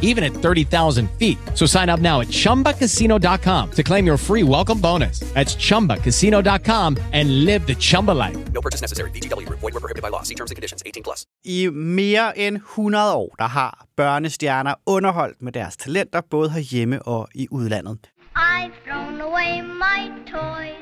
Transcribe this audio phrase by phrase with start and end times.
[0.00, 1.36] even at 30,000 feet.
[1.54, 5.18] So sign up now at chumbacasino.com to claim your free welcome bonus.
[5.34, 8.36] That's chumbacasino.com and live the Chumba life.
[8.52, 9.10] No purchase necessary.
[9.10, 9.60] VGW Group.
[9.60, 10.22] Void were prohibited by law.
[10.22, 10.82] See terms and conditions.
[10.86, 11.26] 18 plus.
[11.44, 17.28] I mere end 100 år, der har børnestjerner underholdt med deres talenter, både herhjemme og
[17.34, 17.98] i udlandet.
[18.36, 20.74] I've thrown away my toys.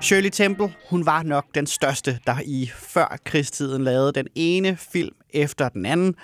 [0.00, 5.14] Shirley Temple, hun var nok den største, der i før krigstiden lavede den ene film
[5.30, 6.14] efter den anden.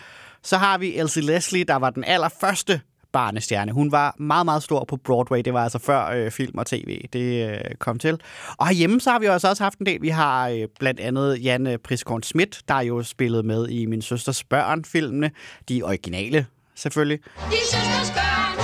[0.42, 2.80] Så har vi Elsie Leslie, der var den allerførste
[3.12, 3.72] barnestjerne.
[3.72, 5.42] Hun var meget, meget stor på Broadway.
[5.44, 8.20] Det var altså før øh, film og tv, det øh, kom til.
[8.58, 10.02] Og herhjemme så har vi også, også haft en del.
[10.02, 14.44] Vi har øh, blandt andet Jan Priskorn Schmidt, der jo spillet med i Min Søsters
[14.44, 15.30] Børn-filmene.
[15.68, 17.18] De originale, selvfølgelig.
[17.36, 18.56] De søsters børn,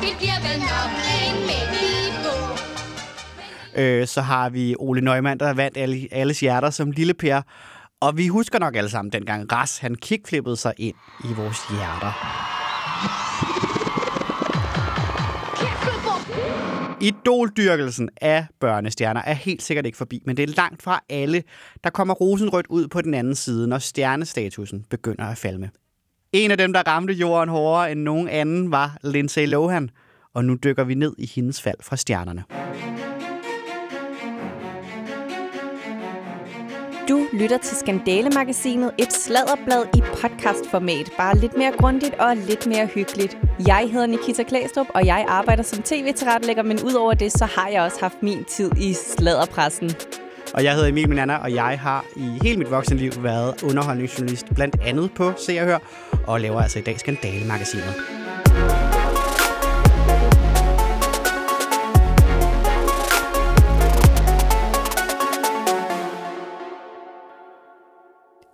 [0.00, 0.90] vi bliver vel nok
[1.22, 1.78] en med
[3.78, 7.42] Øh, så har vi Ole Neumann, der vandt alle, alles hjerter som lille Per.
[8.00, 10.94] Og vi husker nok alle sammen dengang Ras, han kickflippede sig ind
[11.24, 12.12] i vores hjerter.
[17.00, 21.42] Idoldyrkelsen af børnestjerner er helt sikkert ikke forbi, men det er langt fra alle,
[21.84, 25.70] der kommer rosenrødt ud på den anden side, når stjernestatusen begynder at falme.
[26.32, 29.90] En af dem, der ramte jorden hårdere end nogen anden, var Lindsay Lohan,
[30.34, 32.44] og nu dykker vi ned i hendes fald fra stjernerne.
[37.08, 41.10] Du lytter til Skandale-magasinet, et sladderblad i podcastformat.
[41.16, 43.38] Bare lidt mere grundigt og lidt mere hyggeligt.
[43.66, 47.82] Jeg hedder Nikita Klæstrup, og jeg arbejder som tv-tilrettelægger, men udover det, så har jeg
[47.82, 49.90] også haft min tid i sladderpressen.
[50.54, 54.76] Og jeg hedder Emil Minander, og jeg har i hele mit voksenliv været underholdningsjournalist, blandt
[54.82, 55.78] andet på Se og Hør,
[56.26, 57.94] og laver altså i dag Skandale-magasinet.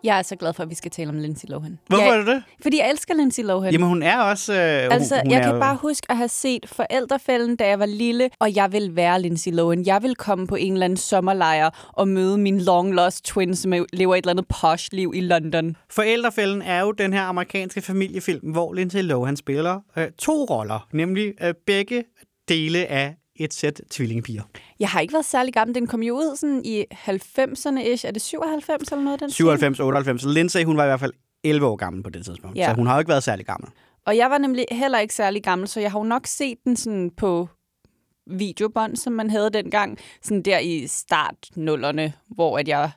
[0.05, 1.79] Jeg er så glad for, at vi skal tale om Lindsay Lohan.
[1.87, 2.43] Hvorfor jeg, er det?
[2.63, 3.73] Fordi jeg elsker Lindsay Lohan.
[3.73, 4.53] Jamen, hun er også...
[4.53, 4.59] Øh,
[4.95, 8.31] Altså, hun, jeg er, kan bare huske at have set forældrefælden, da jeg var lille,
[8.41, 9.87] og jeg vil være Lindsay Lohan.
[9.87, 13.73] Jeg vil komme på en eller anden sommerlejr og møde min long lost twin, som
[13.73, 15.77] er- lever et eller andet posh liv i London.
[15.91, 21.33] Forældrefælden er jo den her amerikanske familiefilm, hvor Lindsay Lohan spiller øh, to roller, nemlig
[21.43, 22.05] øh, begge
[22.49, 24.43] dele af et sæt tvillingepiger.
[24.81, 25.75] Jeg har ikke været særlig gammel.
[25.75, 28.07] Den kom jo ud sådan i 90'erne-ish.
[28.07, 29.37] Er det 97 eller noget den stil?
[29.37, 30.25] 97, 98.
[30.25, 31.13] Lindsay, hun var i hvert fald
[31.45, 32.69] 11 år gammel på det tidspunkt, Ja.
[32.71, 33.71] så hun har jo ikke været særlig gammel.
[34.07, 36.77] Og jeg var nemlig heller ikke særlig gammel, så jeg har jo nok set den
[36.77, 37.49] sådan på
[38.27, 39.99] videobånd, som man havde dengang.
[40.23, 42.91] Sådan der i startnullerne, hvor at jeg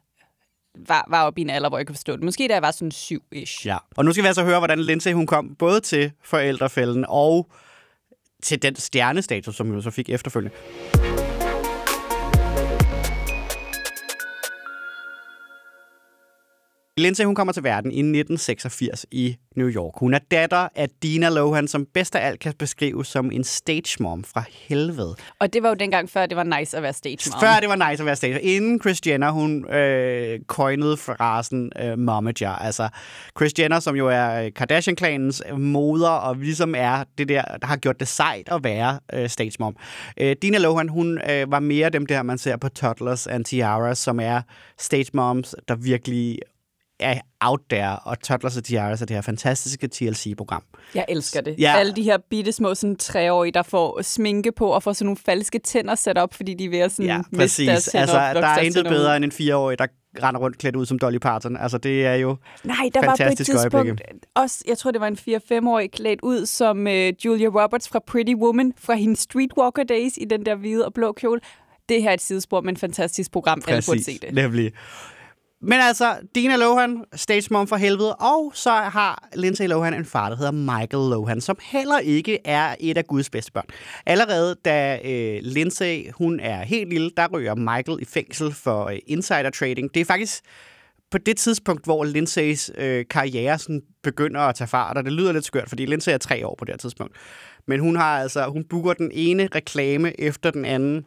[0.88, 2.24] var, var oppe i en alder, hvor jeg kunne forstå det.
[2.24, 3.68] Måske da jeg var sådan syv-ish.
[3.68, 3.78] Ja.
[3.98, 7.50] Og nu skal vi altså høre, hvordan Lindsay hun kom både til forældrefælden og
[8.44, 10.56] til den stjernestatus, som hun så fik efterfølgende.
[16.98, 19.94] Lindsay hun kommer til verden i 1986 i New York.
[19.98, 24.04] Hun er datter af Dina Lohan, som bedst af alt kan beskrives som en stage
[24.04, 25.16] mom fra helvede.
[25.40, 27.40] Og det var jo dengang før, det var nice at være stage mom.
[27.40, 28.42] Før det var nice at være stage.
[28.42, 32.52] Inden Kris Jenner, hun øh, coinede frasen øh, momager.
[32.52, 32.90] Altså
[33.36, 37.78] Kris Jenner, som jo er øh, Kardashian-klanens moder, og ligesom er det der, der har
[37.78, 39.76] gjort det sejt at være øh, stage mom.
[40.22, 43.98] Øh, Dina Lohan, hun øh, var mere dem der, man ser på Toddlers and Tiaras,
[43.98, 44.42] som er
[44.78, 46.40] stage moms, der virkelig
[47.00, 50.64] er out there, og Toddlers and Tiaras er det her fantastiske TLC-program.
[50.96, 51.56] Jeg elsker det.
[51.60, 51.74] Ja.
[51.78, 55.18] Alle de her bitte små sådan, treårige, der får sminke på og får sådan nogle
[55.26, 57.68] falske tænder sat op, fordi de er ved at sådan, Ja, miste præcis.
[57.68, 59.88] deres tænder Altså, og der er intet bedre end en fireårig, der
[60.24, 61.58] render rundt klædt ud som Dolly Parton.
[61.58, 64.04] Altså, det er jo Nej, der var på et fantastiske tidspunkt øjeblikke.
[64.36, 68.34] også, jeg tror det var en 4-5-årig klædt ud som øh, Julia Roberts fra Pretty
[68.34, 71.42] Woman, fra hendes Streetwalker Days i den der hvide og blå kjole.
[71.90, 73.62] Det her er et sidespor, men fantastisk program.
[73.68, 74.34] Alle burde se det.
[74.34, 74.72] nemlig.
[75.62, 80.30] Men altså, Dina Lohan, stage mom for helvede, og så har Lindsay Lohan en far,
[80.30, 83.66] der hedder Michael Lohan, som heller ikke er et af Guds bedste børn.
[84.06, 88.98] Allerede da øh, Lindsay, hun er helt lille, der ryger Michael i fængsel for øh,
[89.08, 89.94] insider trading.
[89.94, 90.44] Det er faktisk
[91.12, 95.32] på det tidspunkt, hvor Lindsays øh, karriere sådan begynder at tage fart, og det lyder
[95.32, 97.16] lidt skørt, fordi Lindsay er tre år på det her tidspunkt.
[97.68, 101.06] Men hun har altså, hun booker den ene reklame efter den anden,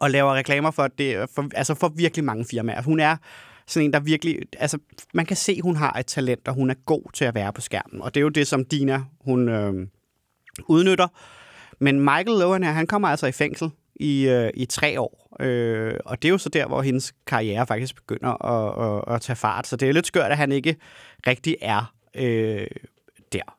[0.00, 2.82] og laver reklamer for, det, for, altså for virkelig mange firmaer.
[2.82, 3.16] Hun er
[3.66, 4.38] sådan en, der virkelig...
[4.58, 4.78] Altså,
[5.14, 7.60] man kan se, hun har et talent, og hun er god til at være på
[7.60, 8.02] skærmen.
[8.02, 9.86] Og det er jo det, som Dina, hun øh,
[10.68, 11.08] udnytter.
[11.78, 15.36] Men Michael Lohan her, han kommer altså i fængsel i, øh, i tre år.
[15.40, 19.20] Øh, og det er jo så der, hvor hendes karriere faktisk begynder at, at, at
[19.20, 19.66] tage fart.
[19.66, 20.76] Så det er lidt skørt, at han ikke
[21.26, 22.66] rigtig er øh,
[23.32, 23.56] der.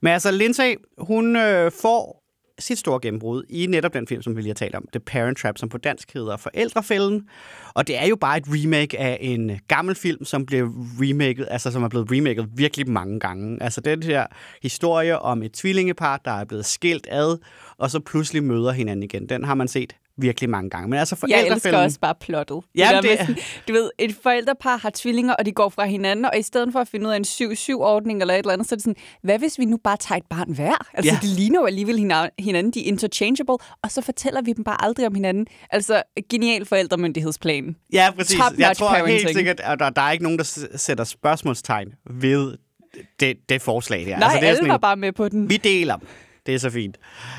[0.00, 2.25] Men altså, Lindsay, hun øh, får
[2.58, 5.38] sit store gennembrud i netop den film, som vi lige har talt om, The Parent
[5.38, 7.28] Trap, som på dansk hedder Forældrefælden.
[7.74, 10.66] Og det er jo bare et remake af en gammel film, som blev
[11.00, 13.62] remaket, altså som er blevet remaket virkelig mange gange.
[13.62, 14.26] Altså den her
[14.62, 17.38] historie om et tvillingepar, der er blevet skilt ad,
[17.78, 19.28] og så pludselig møder hinanden igen.
[19.28, 20.88] Den har man set virkelig mange gange.
[20.88, 21.80] Men altså Jeg elsker Forældrefælden...
[21.84, 22.60] også bare plottet.
[22.74, 23.36] Ja, det- sådan,
[23.68, 26.80] du ved, et forældrepar har tvillinger, og de går fra hinanden, og i stedet for
[26.80, 29.38] at finde ud af en 7-7-ordning eller et eller andet, så er det sådan, hvad
[29.38, 30.86] hvis vi nu bare tager et barn hver?
[30.94, 31.18] Altså, Ja.
[31.22, 34.84] de ligner jo alligevel hina- hinanden, de er interchangeable, og så fortæller vi dem bare
[34.84, 35.46] aldrig om hinanden.
[35.70, 37.76] Altså, genial forældremyndighedsplan.
[37.92, 38.36] Ja, præcis.
[38.38, 39.36] Top-notch Jeg tror helt parenting.
[39.36, 42.56] sikkert, at der, der er ikke nogen, der sætter spørgsmålstegn ved
[43.20, 44.04] det, det forslag der.
[44.06, 45.50] Nej, altså, det er alle sådan var bare med på den.
[45.50, 45.96] Vi deler.
[46.46, 46.96] Det er så fint.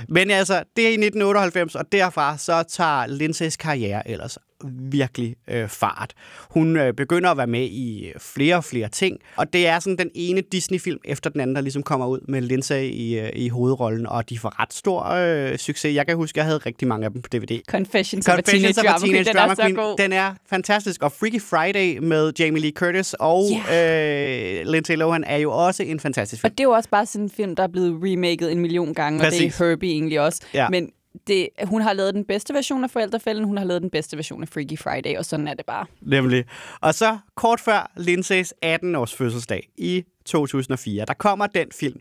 [0.09, 5.67] Men altså, det er i 1998, og derfra så tager Lindsays karriere ellers virkelig øh,
[5.67, 6.13] fart.
[6.49, 9.97] Hun øh, begynder at være med i flere og flere ting, og det er sådan
[9.97, 13.49] den ene Disney-film efter den anden, der ligesom kommer ud med Lindsay i, øh, i
[13.49, 15.95] hovedrollen, og de får ret stor øh, succes.
[15.95, 17.59] Jeg kan huske, jeg havde rigtig mange af dem på DVD.
[17.69, 19.75] Confessions, of a Confessions Teenage of a Drama Queen, Teenage den er Drama Queen.
[19.75, 19.97] god.
[19.97, 21.03] Den er fantastisk.
[21.03, 23.43] Og Freaky Friday med Jamie Lee Curtis og
[23.73, 26.51] øh, Lindsay Lohan er jo også en fantastisk film.
[26.51, 28.93] Og det er jo også bare sådan en film, der er blevet remaket en million
[28.93, 29.55] gange, og Præcis.
[29.55, 30.41] det er Herbie egentlig også.
[30.53, 30.69] Ja.
[30.69, 30.89] Men
[31.27, 34.41] det, hun har lavet den bedste version af Forældrefælden, hun har lavet den bedste version
[34.41, 35.85] af Freaky Friday, og sådan er det bare.
[36.01, 36.45] Nemlig.
[36.81, 41.99] Og så kort før Lindsays 18-års fødselsdag i 2004, der kommer den film,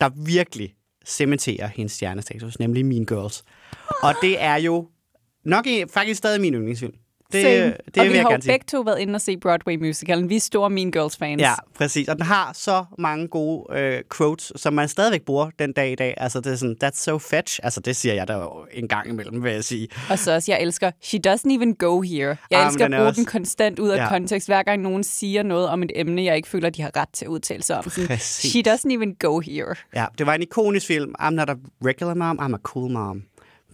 [0.00, 0.74] der virkelig
[1.06, 3.44] cementerer hendes stjernestatus, nemlig Mean Girls.
[4.02, 4.88] Og det er jo
[5.44, 6.94] nok en, faktisk stadig min yndlingsfilm.
[7.32, 7.64] Det, Same.
[7.64, 10.28] det og vil vi jeg har jo begge to været inde og se Broadway musicalen.
[10.28, 11.40] Vi er store Mean Girls fans.
[11.42, 12.08] Ja, præcis.
[12.08, 15.94] Og den har så mange gode øh, quotes, som man stadigvæk bruger den dag i
[15.94, 16.14] dag.
[16.16, 17.60] Altså, det er sådan, that's so fetch.
[17.62, 19.88] Altså, det siger jeg da jo en gang imellem, vil jeg sige.
[20.10, 22.36] Og så også, jeg elsker, she doesn't even go here.
[22.50, 24.08] Jeg Ah, elsker at bruge også- den konstant ud af Ja.
[24.08, 27.08] kontekst, hver gang nogen siger noget om et emne, jeg ikke føler, de har ret
[27.12, 27.90] til at udtale sig om.
[27.90, 29.74] Sådan, she doesn't even go here.
[29.94, 31.14] Ja, det var en ikonisk film.
[31.20, 31.54] I'm not a
[31.84, 33.22] regular mom, I'm a cool mom.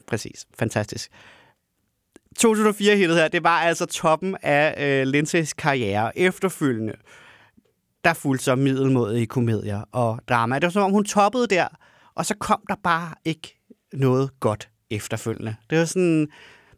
[0.08, 0.47] Præcis.
[0.58, 1.11] Fantastisk.
[2.36, 6.18] 2004-hittet her, det var altså toppen af øh, Lindsays karriere.
[6.18, 6.92] Efterfølgende,
[8.04, 10.54] der fulgte så middelmådige komedier og drama.
[10.54, 11.66] Det var som om, hun toppede der,
[12.14, 13.58] og så kom der bare ikke
[13.92, 15.56] noget godt efterfølgende.
[15.70, 16.28] Det var sådan,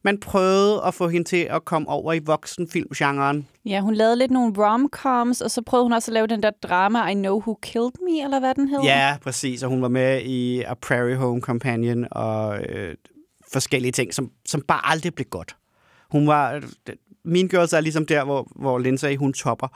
[0.03, 3.49] man prøvede at få hende til at komme over i voksenfilmgenren.
[3.65, 6.51] Ja, hun lavede lidt nogle romcoms, og så prøvede hun også at lave den der
[6.63, 8.81] drama, I Know Who Killed Me, eller hvad den hed.
[8.85, 9.63] Ja, præcis.
[9.63, 12.95] Og hun var med i A Prairie Home Companion og øh,
[13.53, 15.57] forskellige ting, som, som bare aldrig blev godt.
[16.11, 16.63] Hun var...
[17.25, 19.69] Min Girls er ligesom der, hvor, hvor Lindsay, hun topper.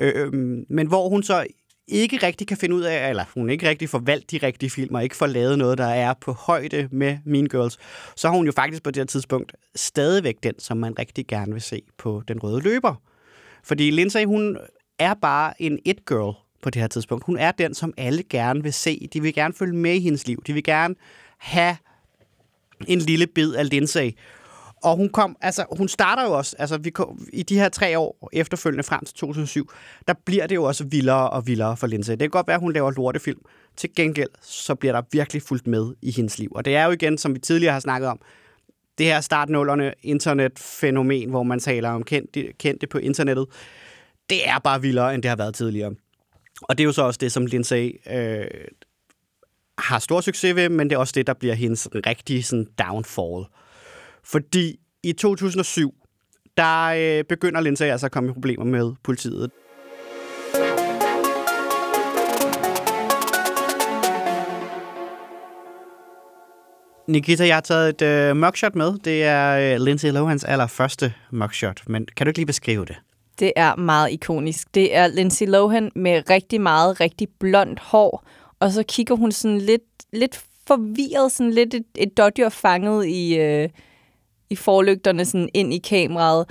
[0.00, 1.46] Øh, øhm, men hvor hun så
[1.88, 4.94] ikke rigtig kan finde ud af, eller hun ikke rigtig får valgt de rigtige film,
[4.94, 7.78] og ikke får lavet noget, der er på højde med Mean Girls,
[8.16, 11.52] så har hun jo faktisk på det her tidspunkt stadigvæk den, som man rigtig gerne
[11.52, 12.94] vil se på den røde løber.
[13.64, 14.58] Fordi Lindsay, hun
[14.98, 17.24] er bare en it-girl på det her tidspunkt.
[17.26, 19.08] Hun er den, som alle gerne vil se.
[19.12, 20.42] De vil gerne følge med i hendes liv.
[20.46, 20.94] De vil gerne
[21.38, 21.76] have
[22.88, 24.10] en lille bid af Lindsay.
[24.82, 27.98] Og hun kom, altså hun starter jo også, altså vi kom, i de her tre
[27.98, 29.70] år efterfølgende frem til 2007,
[30.08, 32.12] der bliver det jo også vildere og vildere for Lindsay.
[32.12, 33.40] Det kan godt være, at hun laver lortefilm.
[33.76, 36.52] Til gengæld, så bliver der virkelig fuldt med i hendes liv.
[36.54, 38.20] Og det er jo igen, som vi tidligere har snakket om,
[38.98, 43.46] det her startnullerne internetfænomen, hvor man taler om kendte, kendte på internettet,
[44.30, 45.94] det er bare vildere, end det har været tidligere.
[46.62, 48.46] Og det er jo så også det, som Lindsay øh,
[49.82, 53.44] har stor succes ved, men det er også det, der bliver hendes rigtige sådan, downfall.
[54.24, 55.94] Fordi i 2007,
[56.56, 59.50] der øh, begynder Lindsay altså at komme i problemer med politiet.
[67.08, 68.98] Nikita, jeg har taget et øh, mugshot med.
[69.04, 71.82] Det er øh, Lindsay Lohans allerførste mugshot.
[71.86, 72.96] Men kan du ikke lige beskrive det?
[73.38, 74.74] Det er meget ikonisk.
[74.74, 78.24] Det er Lindsay Lohan med rigtig meget, rigtig blondt hår,
[78.62, 83.36] og så kigger hun sådan lidt, lidt forvirret, sådan lidt et, et dodger fanget i,
[83.36, 83.68] øh,
[84.50, 86.50] i forlygterne sådan ind i kameraet.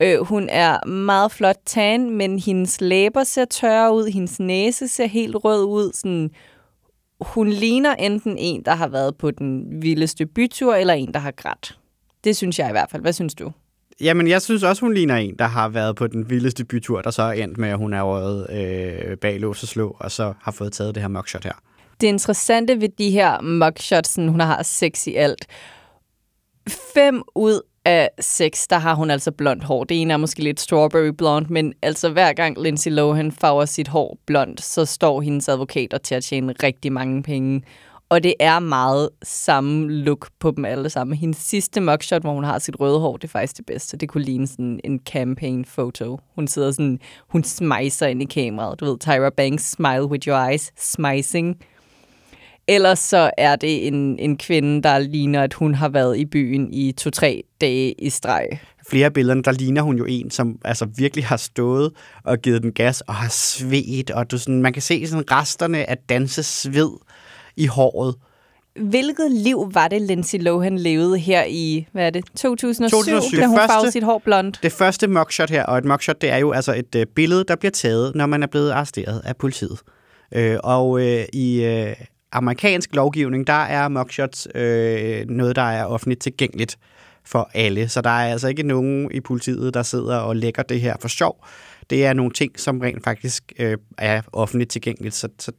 [0.00, 5.06] Øh, hun er meget flot tan, men hendes læber ser tørre ud, hendes næse ser
[5.06, 5.92] helt rød ud.
[5.92, 6.30] Sådan,
[7.20, 11.30] hun ligner enten en, der har været på den vildeste bytur, eller en, der har
[11.30, 11.78] grædt.
[12.24, 13.02] Det synes jeg i hvert fald.
[13.02, 13.52] Hvad synes du?
[14.00, 17.10] Jamen, jeg synes også, hun ligner en, der har været på den vildeste bytur, der
[17.10, 20.32] så er endt med, at hun er røget øh, bag lås og slå, og så
[20.42, 21.52] har fået taget det her mugshot her.
[22.00, 25.46] Det interessante ved de her mugshots, hun har seks i alt.
[26.94, 29.84] Fem ud af seks, der har hun altså blondt hår.
[29.84, 33.88] Det ene er måske lidt strawberry blond, men altså hver gang Lindsay Lohan farver sit
[33.88, 37.62] hår blondt, så står hendes advokater til at tjene rigtig mange penge.
[38.12, 41.16] Og det er meget samme look på dem alle sammen.
[41.16, 43.96] Hendes sidste mugshot, hvor hun har sit røde hår, det er faktisk det bedste.
[43.96, 46.18] Det kunne ligne sådan en campaign-foto.
[46.34, 48.80] Hun sidder sådan, hun smiser ind i kameraet.
[48.80, 51.56] Du ved, Tyra Banks, smile with your eyes, smicing.
[52.68, 56.72] Ellers så er det en, en kvinde, der ligner, at hun har været i byen
[56.72, 58.46] i to-tre dage i streg.
[58.88, 61.92] Flere af billederne, der ligner hun jo en, som altså virkelig har stået
[62.24, 65.90] og givet den gas og har svedt, og du sådan, man kan se sådan resterne
[65.90, 66.90] af dansesved
[67.56, 68.14] i håret.
[68.80, 73.38] Hvilket liv var det, Lindsay Lohan levede her i, hvad er det, 2007, 2007.
[73.40, 74.58] da hun Første- farvede sit hår blondt?
[74.62, 77.56] Det første mugshot her, og et mugshot, det er jo altså et øh, billede, der
[77.56, 79.78] bliver taget, når man er blevet arresteret af politiet.
[80.34, 81.94] Øh, og øh, i øh,
[82.32, 86.78] amerikansk lovgivning, der er mugshots øh, noget, der er offentligt tilgængeligt
[87.24, 87.88] for alle.
[87.88, 91.08] Så der er altså ikke nogen i politiet, der sidder og lægger det her for
[91.08, 91.44] sjov.
[91.90, 95.14] Det er nogle ting, som rent faktisk øh, er offentligt tilgængeligt.
[95.14, 95.52] Så, så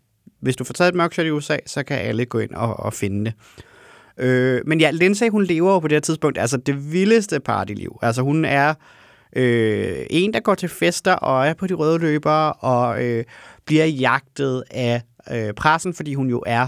[0.44, 2.94] hvis du får taget et mugshot i USA, så kan alle gå ind og, og
[2.94, 3.34] finde det.
[4.18, 8.00] Øh, men ja, Lindsay, hun lever jo på det her tidspunkt altså det vildeste partyliv.
[8.02, 8.74] Altså hun er
[9.36, 13.24] øh, en, der går til fester og er på de røde løbere og øh,
[13.66, 16.68] bliver jagtet af øh, pressen, fordi hun jo er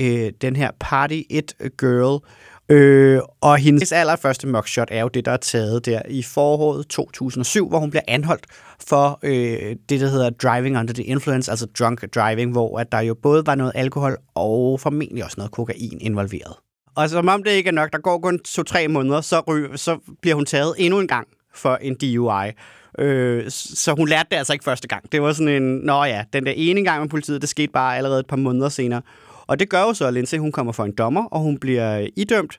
[0.00, 2.22] øh, den her party it girl.
[2.68, 7.68] Øh, og hendes allerførste mugshot er jo det, der er taget der i foråret 2007,
[7.68, 8.46] hvor hun bliver anholdt
[8.88, 13.00] for øh, det, der hedder driving under the influence, altså drunk driving, hvor at der
[13.00, 16.52] jo både var noget alkohol og formentlig også noget kokain involveret.
[16.94, 19.98] Og som om det ikke er nok, der går kun to-tre måneder, så, ry- så
[20.22, 22.50] bliver hun taget endnu en gang for en DUI.
[22.98, 25.12] Øh, så hun lærte det altså ikke første gang.
[25.12, 27.96] Det var sådan en, nå ja, den der ene gang med politiet, det skete bare
[27.96, 29.02] allerede et par måneder senere.
[29.46, 32.08] Og det gør jo så, at Lindsay, hun kommer for en dommer, og hun bliver
[32.16, 32.58] idømt.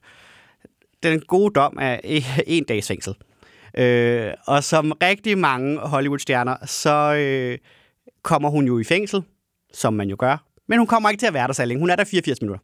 [1.04, 2.00] Den gode dom er
[2.48, 3.16] en dags fængsel.
[3.78, 7.58] Øh, og som rigtig mange Hollywood-stjerner, så øh,
[8.24, 9.24] kommer hun jo i fængsel,
[9.74, 10.44] som man jo gør.
[10.68, 11.80] Men hun kommer ikke til at være der så længe.
[11.80, 12.64] Hun er der 84 minutter.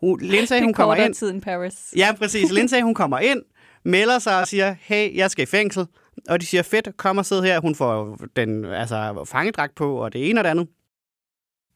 [0.00, 1.14] Hun, Lindsay, hun er kommer ind.
[1.14, 1.74] tid end Paris.
[1.96, 2.52] Ja, præcis.
[2.52, 3.42] Lindsay, hun kommer ind,
[3.84, 5.86] melder sig og siger, hey, jeg skal i fængsel.
[6.28, 7.60] Og de siger, fedt, kom og sid her.
[7.60, 10.68] Hun får den altså, fangedragt på, og det ene og det andet.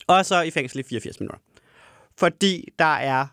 [0.06, 1.38] Og så i fængsel i 84 minutter.
[2.22, 3.26] Fordi der er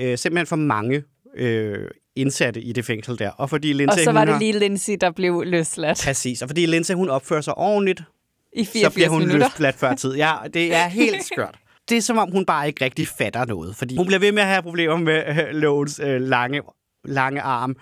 [0.00, 1.02] øh, simpelthen for mange
[1.36, 3.30] øh, indsatte i det fængsel der.
[3.30, 6.66] Og fordi Lindsay, Og så var det lige Lindsay, der blev løsladt Præcis, og fordi
[6.66, 8.02] Lindsay, hun opfører sig ordentligt,
[8.52, 9.48] i så 84 bliver hun minutter.
[9.48, 10.14] løsladt før tid.
[10.14, 11.58] Ja, det er helt skørt.
[11.88, 14.42] Det er som om, hun bare ikke rigtig fatter noget, fordi hun bliver ved med
[14.42, 16.62] at have problemer med øh, lovens øh, lange,
[17.04, 17.76] lange arm.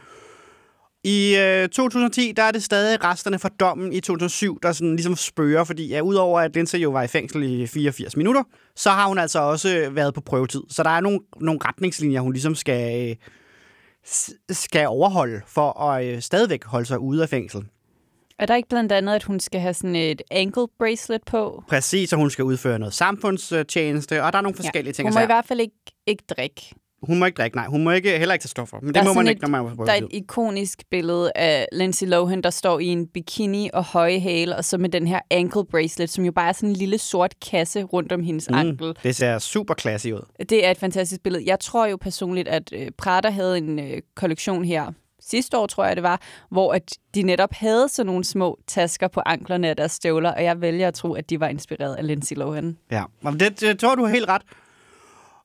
[1.04, 5.16] I øh, 2010, der er det stadig resterne fra dommen i 2007, der sådan ligesom
[5.16, 8.42] spørger, fordi ja, udover at Lindsay jo var i fængsel i 84 minutter,
[8.76, 10.62] så har hun altså også været på prøvetid.
[10.68, 13.16] Så der er nogle, nogle retningslinjer, hun ligesom skal, øh,
[14.50, 17.64] skal overholde for at øh, stadigvæk holde sig ude af fængsel.
[18.38, 21.64] Er der ikke blandt andet, at hun skal have sådan et ankle bracelet på?
[21.68, 25.08] Præcis, og hun skal udføre noget samfundstjeneste, og der er nogle forskellige ting.
[25.08, 26.74] Hun må i hvert fald ikke, ikke drikke.
[27.02, 27.66] Hun må ikke drikke, nej.
[27.66, 28.76] Hun må ikke, heller ikke tage stoffer.
[28.82, 30.82] Men Der det må man sådan ikke, når man er på Der er et ikonisk
[30.90, 34.88] billede af Lindsay Lohan, der står i en bikini og høje hæle, og så med
[34.88, 38.22] den her ankle bracelet, som jo bare er sådan en lille sort kasse rundt om
[38.22, 38.56] hendes mm.
[38.56, 38.96] ankel.
[39.02, 40.26] Det ser super classy ud.
[40.48, 41.44] Det er et fantastisk billede.
[41.46, 45.84] Jeg tror jo personligt, at øh, Prada havde en øh, kollektion her sidste år, tror
[45.84, 49.76] jeg det var, hvor at de netop havde sådan nogle små tasker på anklerne af
[49.76, 52.76] deres støvler, og jeg vælger at tro, at de var inspireret af Lindsay Lohan.
[52.90, 54.42] Ja, og det, det tror du helt ret.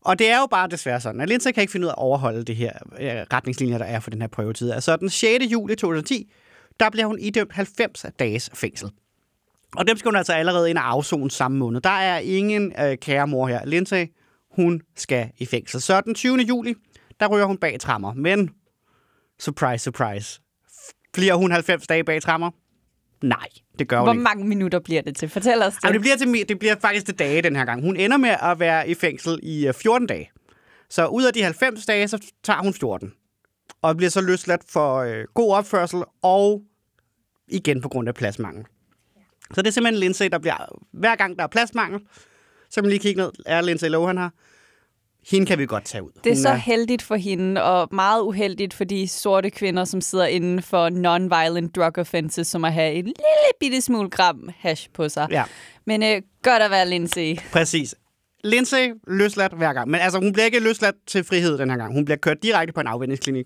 [0.08, 1.98] Og det er jo bare desværre sådan, at Lindsay kan ikke finde ud af at
[1.98, 4.72] overholde det her øh, retningslinjer, der er for den her prøvetid.
[4.72, 5.46] Altså den 6.
[5.52, 6.32] juli 2010,
[6.80, 8.92] der bliver hun idømt 90 dages fængsel.
[9.78, 11.82] Og dem skal hun altså allerede ind og afzone samme måned.
[11.82, 13.66] Der er ingen øh, kære mor her.
[13.66, 14.06] Lindsay,
[14.52, 15.82] hun skal i fængsel.
[15.82, 16.38] Så den 20.
[16.38, 16.76] juli,
[17.20, 18.14] der ryger hun bag trammer.
[18.14, 18.50] Men,
[19.40, 20.42] surprise, surprise,
[21.14, 22.52] bliver hun 90 dage bag trammer?
[23.21, 23.47] Nej,
[23.79, 24.24] det gør hun Hvor ikke.
[24.24, 25.29] mange minutter bliver det til?
[25.29, 25.83] Fortæl os det.
[25.83, 27.81] Jamen, det, bliver til, det bliver faktisk til dage den her gang.
[27.81, 30.31] Hun ender med at være i fængsel i øh, 14 dage.
[30.89, 33.13] Så ud af de 90 dage, så tager hun 14.
[33.81, 36.62] Og bliver så løsladt for øh, god opførsel og
[37.47, 38.65] igen på grund af pladsmangel.
[39.53, 40.79] Så det er simpelthen Lindsay, der bliver...
[40.93, 42.01] Hver gang der er pladsmangel,
[42.69, 44.29] så man lige kigge ned, er Lindsay Lohan her.
[45.31, 46.10] Hende kan vi godt tage ud.
[46.24, 50.01] Det er Hun så heldigt for hende, og meget uheldigt for de sorte kvinder, som
[50.01, 53.15] sidder inden for non-violent drug offenses, som at have en lille
[53.60, 55.27] bitte smule gram hash på sig.
[55.31, 55.43] Ja.
[55.86, 57.38] Men øh, godt at være Lindsay.
[57.51, 57.96] Præcis.
[58.43, 59.89] Lindsay løsladt hver gang.
[59.89, 61.93] Men altså, hun bliver ikke løsladt til frihed den her gang.
[61.93, 63.46] Hun bliver kørt direkte på en afvendingsklinik.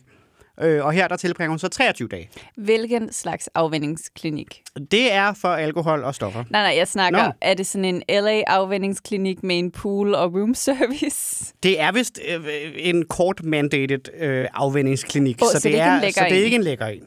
[0.60, 2.30] Øh, og her der tilbringer hun så 23 dage.
[2.58, 4.62] Hvilken slags afvendingsklinik?
[4.92, 6.44] Det er for alkohol og stoffer.
[6.50, 7.24] Nej, nej, jeg snakker.
[7.24, 7.32] Nå.
[7.42, 11.54] Er det sådan en LA-afvendingsklinik med en pool og room service?
[11.64, 15.42] Det er vist øh, en kort mandated øh, afvendingsklinik.
[15.42, 17.04] Åh, så det er så det er ikke en lækker en.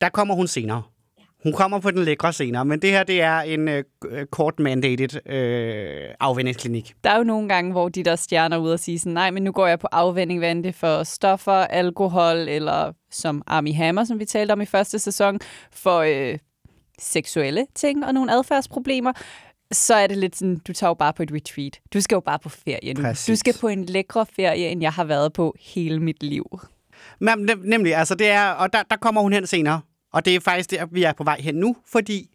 [0.00, 0.82] Der kommer hun senere.
[1.42, 3.84] Hun kommer på den lækre senere, men det her det er en øh,
[4.30, 6.94] kort mandated øh, afvendingsklinik.
[7.04, 9.30] Der er jo nogle gange, hvor de der stjerner er ude og sige sådan, nej,
[9.30, 14.04] men nu går jeg på afvending, hvad det for stoffer, alkohol, eller som Army Hammer,
[14.04, 15.40] som vi talte om i første sæson,
[15.72, 16.38] for øh,
[16.98, 19.12] seksuelle ting og nogle adfærdsproblemer.
[19.72, 21.80] Så er det lidt sådan, du tager jo bare på et retreat.
[21.92, 23.02] Du skal jo bare på ferie nu.
[23.02, 23.26] Præcis.
[23.26, 26.60] Du skal på en lækre ferie, end jeg har været på hele mit liv.
[27.20, 29.80] Men, nem, nemlig, altså det er, og der, der kommer hun hen senere.
[30.12, 32.30] Og det er faktisk der, vi er på vej hen nu, fordi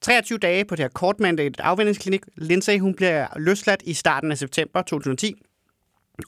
[0.00, 2.20] 23 dage på det her kortmandate afvendingsklinik.
[2.36, 5.34] Lindsay, hun bliver løsladt i starten af september 2010.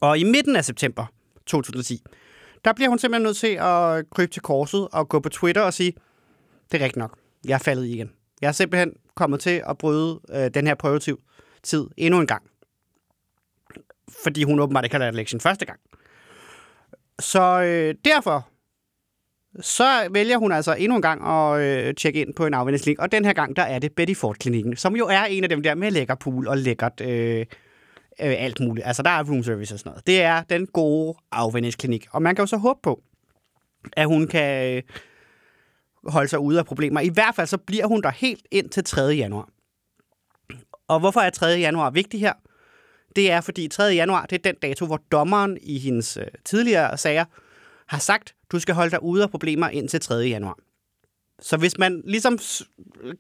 [0.01, 1.07] Og i midten af september
[1.47, 2.03] 2010,
[2.65, 5.75] der bliver hun simpelthen nødt til at krybe til korset og gå på Twitter og
[5.75, 5.93] sige,
[6.73, 8.11] det er rigtigt nok, jeg er faldet igen.
[8.41, 11.17] Jeg er simpelthen kommet til at bryde øh, den her prøvetid
[11.63, 12.43] tid endnu en gang.
[14.23, 15.81] Fordi hun åbenbart ikke har lært lektion første gang.
[17.19, 18.49] Så øh, derfor
[19.61, 22.99] så vælger hun altså endnu en gang at øh, tjekke ind på en afvendingsklinik.
[22.99, 25.63] Og den her gang, der er det Betty Ford-klinikken, som jo er en af dem
[25.63, 27.47] der med lækker pool og lækkert øh, øh,
[28.19, 28.87] alt muligt.
[28.87, 30.07] Altså, der er room service og sådan noget.
[30.07, 32.07] Det er den gode afvendingsklinik.
[32.11, 33.03] Og man kan jo så håbe på,
[33.93, 34.83] at hun kan øh,
[36.07, 37.01] holde sig ude af problemer.
[37.01, 39.03] I hvert fald så bliver hun der helt ind til 3.
[39.03, 39.49] januar.
[40.89, 41.47] Og hvorfor er 3.
[41.47, 42.33] januar vigtig her?
[43.17, 43.83] Det er, fordi 3.
[43.83, 47.25] januar, det er den dato, hvor dommeren i hendes øh, tidligere sager
[47.93, 50.15] har sagt, du skal holde dig ude af problemer indtil 3.
[50.15, 50.59] januar.
[51.41, 52.39] Så hvis man ligesom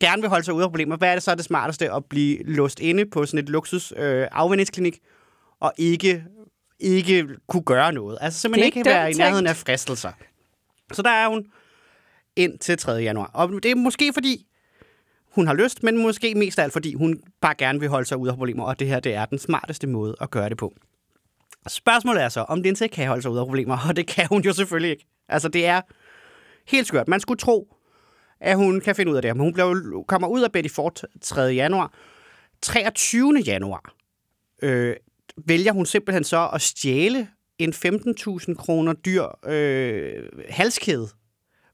[0.01, 2.43] gerne vil holde sig ude af problemer, hvad er det så det smarteste at blive
[2.43, 4.99] låst inde på sådan et luksus øh, afvendingsklinik
[5.61, 6.25] og ikke,
[6.81, 8.19] ikke kunne gøre noget?
[8.21, 10.13] Altså simpelthen er ikke være i nærheden af fristelser.
[10.93, 11.47] Så der er hun
[12.37, 12.93] ind til 3.
[12.93, 13.31] januar.
[13.35, 14.47] Og det er måske fordi,
[15.35, 18.17] hun har lyst, men måske mest af alt fordi, hun bare gerne vil holde sig
[18.17, 20.75] ude af problemer, og det her det er den smarteste måde at gøre det på.
[21.69, 24.43] Spørgsmålet er så, om Lindsay kan holde sig ud af problemer, og det kan hun
[24.43, 25.07] jo selvfølgelig ikke.
[25.29, 25.81] Altså, det er
[26.67, 27.09] helt skørt.
[27.09, 27.77] Man skulle tro,
[28.41, 31.03] at hun kan finde ud af det men hun blev, kommer ud af Betty Ford
[31.21, 31.41] 3.
[31.43, 31.93] januar.
[32.63, 33.43] 23.
[33.47, 33.95] januar
[34.63, 34.97] øh,
[35.37, 41.09] vælger hun simpelthen så at stjæle en 15.000 kroner dyr øh, halskæde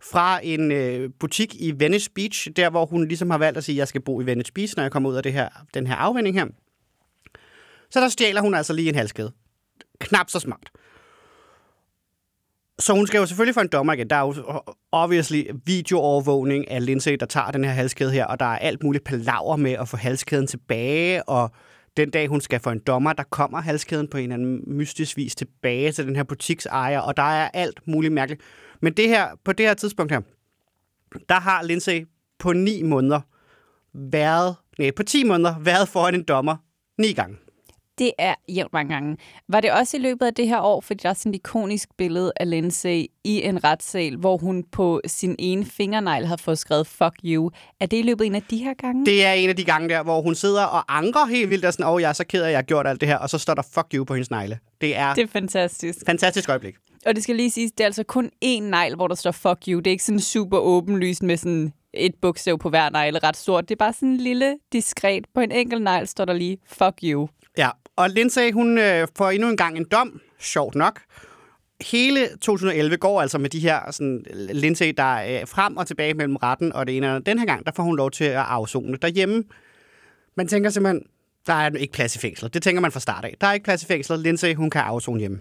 [0.00, 3.76] fra en øh, butik i Venice Beach, der hvor hun ligesom har valgt at sige,
[3.76, 5.86] at jeg skal bo i Venice Beach, når jeg kommer ud af det her, den
[5.86, 6.46] her afvending her.
[7.90, 9.32] Så der stjæler hun altså lige en halskæde.
[10.00, 10.70] Knap så smart.
[12.78, 14.10] Så hun skal jo selvfølgelig for en dommer igen.
[14.10, 18.46] Der er jo obviously videoovervågning af Lindsay, der tager den her halskæde her, og der
[18.46, 21.50] er alt muligt palaver med at få halskæden tilbage, og
[21.96, 25.16] den dag, hun skal for en dommer, der kommer halskæden på en eller anden mystisk
[25.16, 28.42] vis tilbage til den her butiksejer, og der er alt muligt mærkeligt.
[28.82, 30.20] Men det her, på det her tidspunkt her,
[31.28, 32.06] der har Lindsay
[32.38, 33.20] på ni måneder
[33.94, 36.56] været, nej, på 10 måneder været foran en dommer
[36.98, 37.36] ni gange.
[37.98, 39.16] Det er jævnt mange gange.
[39.48, 41.88] Var det også i løbet af det her år, fordi der er sådan et ikonisk
[41.96, 46.86] billede af Lindsay i en retssal, hvor hun på sin ene fingernegl har fået skrevet
[46.86, 47.50] fuck you.
[47.80, 49.06] Er det i løbet af en af de her gange?
[49.06, 51.72] Det er en af de gange der, hvor hun sidder og anker helt vildt, og
[51.72, 53.18] sådan, åh, oh, jeg er så ked af, at jeg har gjort alt det her,
[53.18, 54.58] og så står der fuck you på hendes negle.
[54.80, 55.98] Det er det et er fantastisk.
[56.06, 56.74] fantastisk øjeblik.
[57.06, 59.58] Og det skal lige siges, det er altså kun én negl, hvor der står fuck
[59.68, 59.78] you.
[59.78, 63.68] Det er ikke sådan super åbenlyst med sådan et bogstav på hver negl ret stort.
[63.68, 65.24] Det er bare sådan en lille, diskret.
[65.34, 67.28] På en enkelt negl står der lige fuck you.
[67.58, 71.00] Ja, og Lindsay, hun øh, får endnu en gang en dom, sjovt nok.
[71.80, 76.36] Hele 2011 går altså med de her sådan, Lindsay, der er frem og tilbage mellem
[76.36, 77.26] retten og det ene og.
[77.26, 79.44] Den her gang, der får hun lov til at afzone derhjemme.
[80.36, 81.02] Man tænker simpelthen,
[81.46, 82.54] der er ikke plads i fængslet.
[82.54, 83.34] Det tænker man fra start af.
[83.40, 84.20] Der er ikke plads i fængslet.
[84.20, 85.40] Lindsay, hun kan afzone hjemme.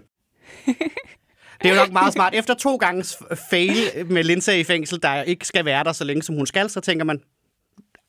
[1.62, 2.34] Det er jo nok meget smart.
[2.34, 3.04] Efter to gange
[3.50, 6.70] fail med Lindsay i fængsel, der ikke skal være der så længe, som hun skal,
[6.70, 7.20] så tænker man,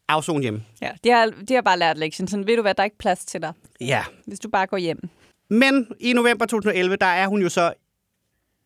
[0.09, 0.63] afzone hjemme.
[0.81, 2.27] Ja, de har, de har bare lært lektion.
[2.27, 4.77] Sådan, ved du hvad, der er ikke plads til dig, Ja, hvis du bare går
[4.77, 5.09] hjem.
[5.49, 7.73] Men i november 2011, der er hun jo så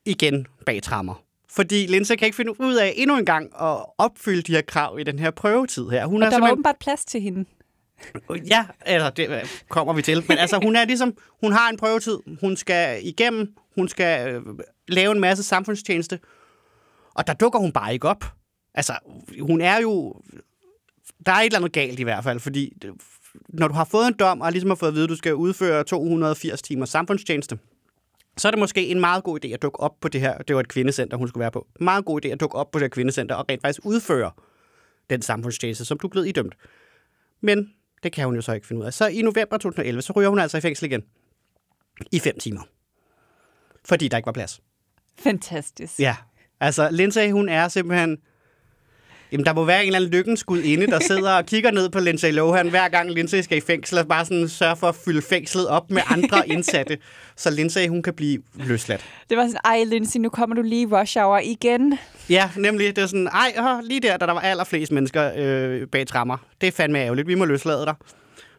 [0.06, 1.24] igen bag trammer.
[1.50, 5.00] Fordi Lindsay kan ikke finde ud af endnu en gang at opfylde de her krav
[5.00, 6.06] i den her prøvetid her.
[6.06, 6.54] Hun Og er der var simpelthen...
[6.54, 7.46] åbenbart plads til hende.
[8.50, 10.24] Ja, eller det øh, kommer vi til.
[10.28, 12.18] Men altså, hun er ligesom, hun har en prøvetid.
[12.42, 14.42] Hun skal igennem, hun skal øh,
[14.88, 16.20] lave en masse samfundstjeneste.
[17.14, 18.26] Og der dukker hun bare ikke op.
[18.74, 18.94] Altså,
[19.42, 20.22] hun er jo...
[21.26, 22.74] Der er et eller andet galt i hvert fald, fordi
[23.50, 25.36] når du har fået en dom, og ligesom har fået at vide, at du skal
[25.36, 27.60] udføre 280 timer samfundstjeneste,
[28.38, 30.38] så er det måske en meget god idé at dukke op på det her.
[30.38, 31.68] Det var et kvindecenter, hun skulle være på.
[31.80, 34.32] Meget god idé at dukke op på det her kvindecenter og rent faktisk udføre
[35.10, 36.56] den samfundstjeneste, som du blevet idømt.
[37.42, 38.94] Men det kan hun jo så ikke finde ud af.
[38.94, 41.04] Så i november 2011, så ryger hun altså i fængsel igen.
[42.12, 42.62] I fem timer.
[43.86, 44.62] Fordi der ikke var plads.
[45.20, 46.00] Fantastisk.
[46.00, 46.16] Ja.
[46.60, 48.18] Altså, Lindsay, hun er simpelthen...
[49.34, 52.00] Jamen, der må være en eller anden lykkenskud inde, der sidder og kigger ned på
[52.00, 55.22] Lindsay Lohan, hver gang Lindsay skal i fængsel, og bare sådan sørge for at fylde
[55.22, 56.98] fængslet op med andre indsatte,
[57.36, 59.06] så Lindsay, hun kan blive løsladt.
[59.30, 61.98] Det var sådan, ej Lindsay, nu kommer du lige rush hour igen.
[62.30, 62.96] Ja, nemlig.
[62.96, 66.38] Det er sådan, ej, åh, lige der, da der var allerflest mennesker øh, bag trammer.
[66.62, 67.28] Det er fandme ærgerligt.
[67.28, 67.96] Vi må løslade dig.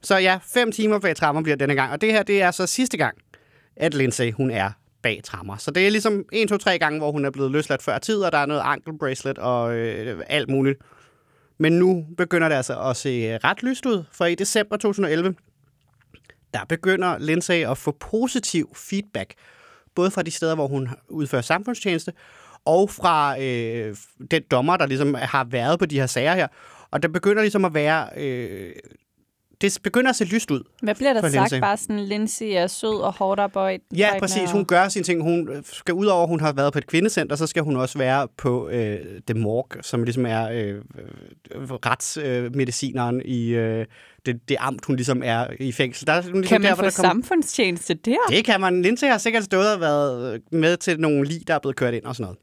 [0.03, 1.93] Så ja, fem timer bag trammer bliver denne gang.
[1.93, 3.17] Og det her, det er så sidste gang,
[3.77, 4.71] at Lindsay, hun er
[5.05, 5.57] bag trammer.
[5.57, 8.17] Så det er ligesom en, to, tre gange, hvor hun er blevet løsladt før tid,
[8.17, 10.79] og der er noget ankle bracelet og øh, alt muligt.
[11.59, 15.35] Men nu begynder det altså at se øh, ret lyst ud, for i december 2011,
[16.55, 19.35] der begynder Lindsay at få positiv feedback,
[19.95, 22.13] både fra de steder, hvor hun udfører samfundstjeneste,
[22.65, 23.97] og fra øh,
[24.31, 26.49] den dommer, der ligesom har været på de her sager her.
[26.91, 28.09] Og der begynder ligesom at være...
[28.17, 28.73] Øh,
[29.61, 30.61] det begynder at se lyst ud.
[30.83, 31.35] Hvad bliver der sagt?
[31.35, 31.61] Lindsay.
[31.61, 33.83] Bare sådan, Lindsay er sød og hårdt arbejde.
[33.97, 34.51] Ja, præcis.
[34.51, 35.23] Hun gør sine ting.
[35.23, 37.99] Hun skal ud over, at hun har været på et kvindecenter, så skal hun også
[37.99, 43.87] være på øh, The Morgue, som ligesom er øh, øh, retsmedicineren øh, i øh,
[44.27, 46.07] det, det amt, hun ligesom er i fængsel.
[46.07, 48.17] Der er ligesom Kan man der, få der kommer- samfundstjeneste der?
[48.29, 48.83] Det kan man.
[48.83, 52.05] Lindsay har sikkert stået og været med til nogle lig, der er blevet kørt ind
[52.05, 52.39] og sådan noget.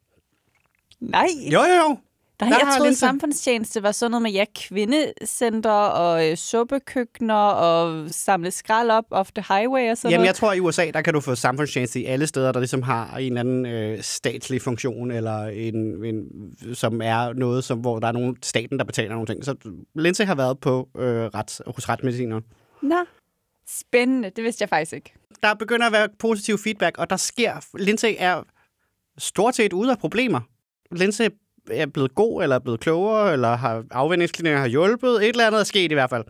[1.11, 1.27] Nej.
[1.53, 1.97] Jo, jo, jo.
[2.41, 7.35] Nej, Der jeg troede, Lindsay- samfundstjeneste var sådan noget med, ja, kvindecenter og øh, suppekøkkener
[7.35, 10.27] og samle skrald op off the highway og sådan Jamen, noget.
[10.27, 13.17] jeg tror, i USA, der kan du få samfundstjeneste i alle steder, der ligesom har
[13.17, 16.25] en eller anden øh, statslig funktion, eller en, en,
[16.73, 19.45] som er noget, som, hvor der er nogen staten, der betaler nogle ting.
[19.45, 19.55] Så
[19.95, 22.43] Lindsay har været på øh, ret, hos retsmedicineren.
[22.81, 22.95] Nå,
[23.67, 24.31] spændende.
[24.35, 25.13] Det vidste jeg faktisk ikke.
[25.43, 27.53] Der begynder at være positiv feedback, og der sker...
[27.77, 28.43] Lindsay er
[29.17, 30.39] stort set ude af problemer.
[30.91, 31.27] Lindsay
[31.71, 35.15] er blevet god, eller er blevet klogere, eller har afvendingsklinikker har hjulpet.
[35.15, 36.23] Et eller andet er sket i hvert fald.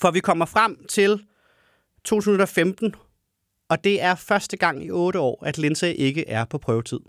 [0.00, 1.24] For vi kommer frem til
[2.04, 2.94] 2015,
[3.68, 7.00] og det er første gang i otte år, at Lindsay ikke er på prøvetid.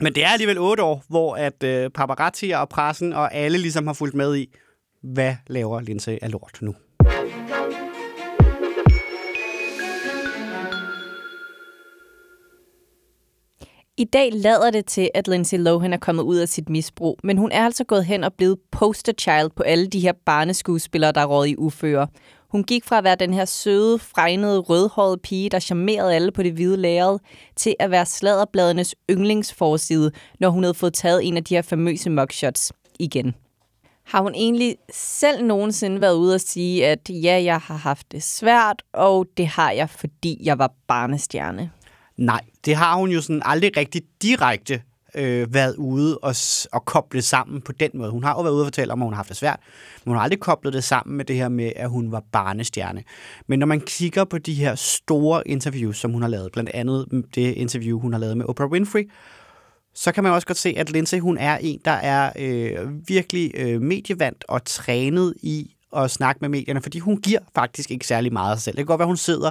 [0.00, 3.86] Men det er alligevel otte år, hvor at øh, paparazzi og pressen og alle ligesom
[3.86, 4.54] har fulgt med i,
[5.02, 6.74] hvad laver Lindsay af lort nu.
[13.98, 17.38] I dag lader det til, at Lindsay Lohan er kommet ud af sit misbrug, men
[17.38, 21.20] hun er altså gået hen og blevet poster child på alle de her barneskuespillere, der
[21.20, 22.08] er råd i uføre.
[22.50, 26.42] Hun gik fra at være den her søde, fregnede, rødhårede pige, der charmerede alle på
[26.42, 27.18] det hvide lærred,
[27.56, 32.10] til at være sladderbladenes yndlingsforside, når hun havde fået taget en af de her famøse
[32.10, 33.34] mugshots igen.
[34.04, 38.22] Har hun egentlig selv nogensinde været ude og sige, at ja, jeg har haft det
[38.22, 41.70] svært, og det har jeg, fordi jeg var barnestjerne?
[42.18, 44.82] Nej, det har hun jo sådan aldrig rigtig direkte
[45.14, 46.34] øh, været ude og,
[46.72, 48.10] og koble sammen på den måde.
[48.10, 49.60] Hun har jo været ude og fortælle om, at hun har haft det svært,
[50.04, 53.02] men hun har aldrig koblet det sammen med det her med, at hun var barnestjerne.
[53.46, 57.24] Men når man kigger på de her store interviews, som hun har lavet, blandt andet
[57.34, 59.10] det interview, hun har lavet med Oprah Winfrey,
[59.94, 63.50] så kan man også godt se, at Lindsay, hun er en, der er øh, virkelig
[63.54, 68.32] øh, medievant og trænet i at snakke med medierne, fordi hun giver faktisk ikke særlig
[68.32, 68.76] meget af sig selv.
[68.76, 69.50] Det kan godt være, hun sidder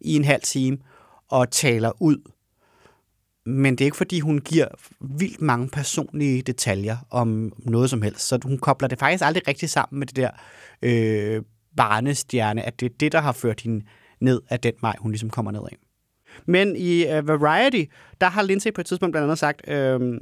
[0.00, 0.78] i en halv time
[1.28, 2.30] og taler ud,
[3.46, 4.66] men det er ikke, fordi hun giver
[5.00, 9.70] vildt mange personlige detaljer om noget som helst, så hun kobler det faktisk aldrig rigtig
[9.70, 10.30] sammen med det der
[10.82, 11.42] øh,
[11.76, 13.84] barnestjerne, at det er det, der har ført hende
[14.20, 15.76] ned af den vej, hun ligesom kommer ned af.
[16.46, 17.84] Men i uh, Variety,
[18.20, 20.20] der har Lindsay på et tidspunkt blandt andet sagt, øh,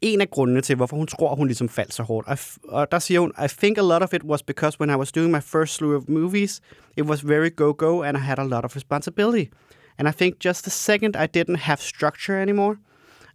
[0.00, 2.28] en af grundene til, hvorfor hun tror, hun ligesom faldt så hårdt.
[2.28, 4.90] Og, f- og der siger hun, I think a lot of it was because when
[4.90, 6.60] I was doing my first slew of movies,
[6.96, 9.50] it was very go-go and I had a lot of responsibility.
[9.98, 12.76] And I think just the second I didn't have structure anymore,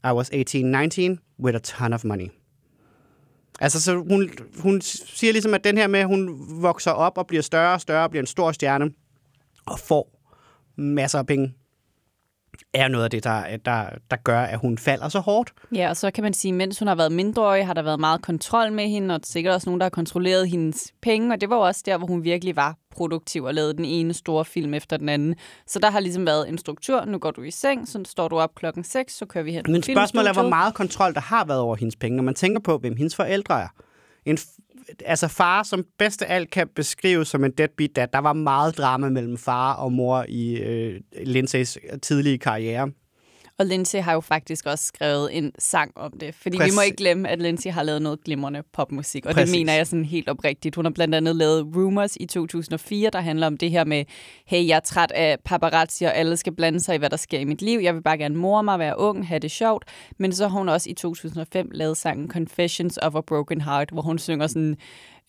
[0.03, 2.27] I was 18-19 with a ton of money.
[3.59, 7.27] Altså, så hun, hun siger ligesom, at den her med, at hun vokser op og
[7.27, 8.91] bliver større og større og bliver en stor stjerne
[9.65, 10.19] og får
[10.75, 11.53] masser af penge,
[12.73, 15.53] er noget af det, der, der, der gør, at hun falder så hårdt.
[15.75, 18.21] Ja, og så kan man sige, mens hun har været mindreårig, har der været meget
[18.21, 21.55] kontrol med hende, og sikkert også nogen, der har kontrolleret hendes penge, og det var
[21.55, 24.97] jo også der, hvor hun virkelig var produktiv og lavede den ene store film efter
[24.97, 25.35] den anden.
[25.67, 27.05] Så der har ligesom været en struktur.
[27.05, 29.63] Nu går du i seng, så står du op klokken 6, så kører vi hen
[29.67, 32.15] Men spørgsmålet er, hvor meget kontrol der har været over hendes penge.
[32.15, 33.67] Når man tænker på, hvem hendes forældre er,
[34.25, 34.37] en
[35.05, 38.07] altså far, som bedst af alt kan beskrives som en deadbeat dad.
[38.13, 42.91] Der var meget drama mellem far og mor i øh, Lindsays tidlige karriere.
[43.59, 46.35] Og Lindsay har jo faktisk også skrevet en sang om det.
[46.35, 46.73] Fordi Præcis.
[46.73, 49.25] vi må ikke glemme, at Lindsay har lavet noget glimrende popmusik.
[49.25, 49.51] Og Præcis.
[49.51, 50.75] det mener jeg sådan helt oprigtigt.
[50.75, 54.05] Hun har blandt andet lavet Rumors i 2004, der handler om det her med,
[54.45, 57.39] hey, jeg er træt af paparazzi, og alle skal blande sig i, hvad der sker
[57.39, 57.79] i mit liv.
[57.79, 59.85] Jeg vil bare gerne more mig, være ung, have det sjovt.
[60.19, 64.01] Men så har hun også i 2005 lavet sangen Confessions of a Broken Heart, hvor
[64.01, 64.77] hun synger sådan,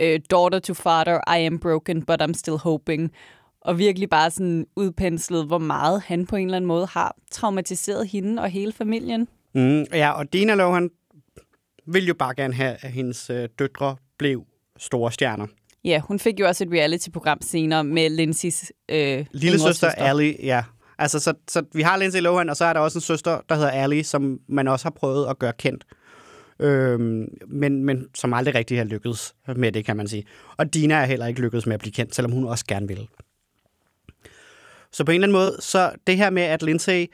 [0.00, 3.12] øh, Daughter to father, I am broken, but I'm still hoping
[3.64, 8.08] og virkelig bare sådan udpenslet, hvor meget han på en eller anden måde har traumatiseret
[8.08, 9.28] hende og hele familien.
[9.54, 10.90] Mm, ja, og Dina Lohan
[11.86, 14.44] ville jo bare gerne have, at hendes øh, døtre blev
[14.78, 15.46] store stjerner.
[15.84, 20.64] Ja, hun fik jo også et reality-program senere med Lindsays øh, Lille søster Ali, ja.
[20.98, 23.54] Altså, så, så vi har Lindsay Lohan, og så er der også en søster, der
[23.54, 25.84] hedder Ali, som man også har prøvet at gøre kendt.
[26.60, 30.24] Øhm, men, men som aldrig rigtig har lykkedes med det, kan man sige.
[30.56, 33.08] Og Dina er heller ikke lykkedes med at blive kendt, selvom hun også gerne vil.
[34.94, 37.06] Så på en eller anden måde, så det her med, at Lindsay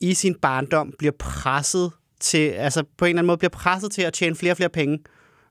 [0.00, 4.02] i sin barndom bliver presset til, altså på en eller anden måde bliver presset til
[4.02, 4.98] at tjene flere og flere penge.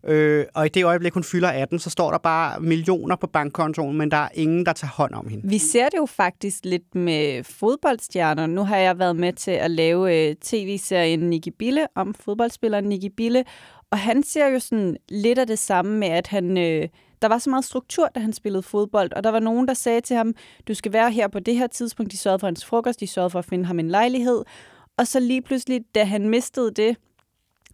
[0.05, 3.97] Øh, og i det øjeblik, hun fylder 18, så står der bare millioner på bankkontoen,
[3.97, 5.49] men der er ingen, der tager hånd om hende.
[5.49, 8.47] Vi ser det jo faktisk lidt med fodboldstjerner.
[8.47, 13.13] Nu har jeg været med til at lave øh, tv-serien Nicky Bille om fodboldspilleren Nicky
[13.17, 13.43] Bille,
[13.91, 16.57] og han ser jo sådan lidt af det samme med, at han...
[16.57, 16.87] Øh,
[17.21, 20.01] der var så meget struktur, da han spillede fodbold, og der var nogen, der sagde
[20.01, 20.33] til ham,
[20.67, 22.11] du skal være her på det her tidspunkt.
[22.11, 24.43] De sørgede for hans frokost, de sørgede for at finde ham en lejlighed.
[24.97, 26.97] Og så lige pludselig, da han mistede det,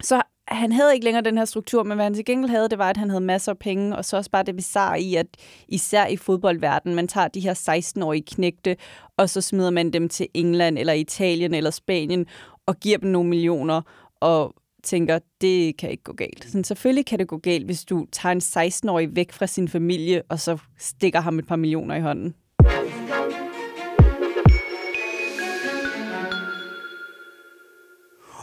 [0.02, 2.78] så han havde ikke længere den her struktur, men hvad han til gengæld havde, det
[2.78, 5.26] var, at han havde masser af penge, og så også bare det bizarre i, at
[5.68, 8.76] især i fodboldverdenen, man tager de her 16-årige knægte,
[9.16, 12.26] og så smider man dem til England, eller Italien, eller Spanien,
[12.66, 13.82] og giver dem nogle millioner,
[14.20, 14.54] og
[14.84, 16.44] tænker, det kan ikke gå galt.
[16.44, 20.22] Sådan, selvfølgelig kan det gå galt, hvis du tager en 16-årig væk fra sin familie,
[20.28, 22.34] og så stikker ham et par millioner i hånden.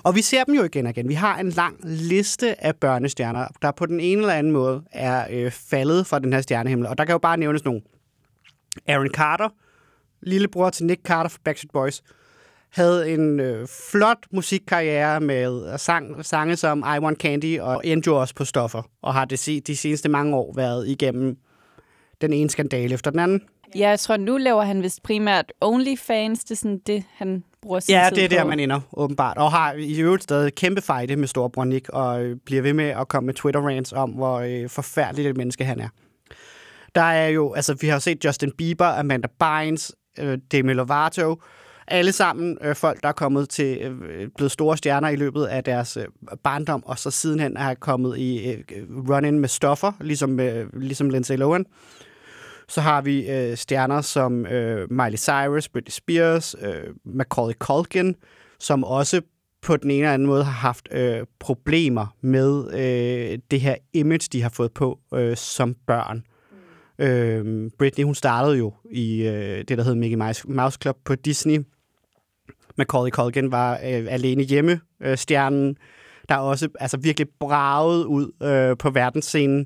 [0.03, 1.09] Og vi ser dem jo igen og igen.
[1.09, 5.25] Vi har en lang liste af børnestjerner, der på den ene eller anden måde er
[5.29, 6.87] øh, faldet fra den her stjernehimmel.
[6.87, 7.81] Og der kan jo bare nævnes nogle.
[8.87, 9.49] Aaron Carter,
[10.21, 12.03] lillebror til Nick Carter fra Backstreet Boys,
[12.73, 18.35] havde en øh, flot musikkarriere med sang, sange som I Want Candy og jo også
[18.35, 21.37] på stoffer, og har det de seneste mange år været igennem
[22.21, 23.41] den ene skandale efter den anden.
[23.75, 26.43] Ja, jeg tror, nu laver han vist primært OnlyFans.
[26.43, 28.49] Det er sådan det, han bruger sin Ja, det er der, på.
[28.49, 29.37] man ender, åbenbart.
[29.37, 32.85] Og har i øvrigt stadig kæmpe fejde med storebror Nick, og øh, bliver ved med
[32.85, 35.87] at komme med Twitter-rants om, hvor øh, forfærdeligt et menneske han er.
[36.95, 41.41] Der er jo, altså vi har set Justin Bieber, Amanda Bynes, øh, Demi Lovato,
[41.87, 45.63] alle sammen øh, folk, der er kommet til, øh, blevet store stjerner i løbet af
[45.63, 46.05] deres øh,
[46.43, 48.63] barndom, og så sidenhen er kommet i øh,
[49.09, 51.65] run-in med stoffer, ligesom, øh, ligesom Lindsay Lohan.
[52.67, 58.15] Så har vi øh, stjerner som øh, Miley Cyrus, Britney Spears, øh, Macaulay Culkin,
[58.59, 59.21] som også
[59.61, 64.29] på den ene eller anden måde har haft øh, problemer med øh, det her image,
[64.31, 66.23] de har fået på øh, som børn.
[67.01, 71.59] Øh, Britney, hun startede jo i øh, det, der hedder Mickey Mouse, Club på Disney.
[72.77, 75.77] Macaulay Culkin var øh, alene hjemme, øh, stjernen,
[76.29, 79.65] der også altså, virkelig braget ud øh, på verdensscenen.